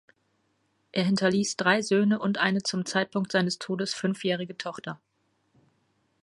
Er 0.91 1.03
hinterließ 1.03 1.57
drei 1.57 1.83
Söhne 1.83 2.17
und 2.17 2.39
eine 2.39 2.63
zum 2.63 2.87
Zeitpunkt 2.87 3.31
seines 3.31 3.59
Todes 3.59 3.93
fünfjährige 3.93 4.57
Tochter. 4.57 4.99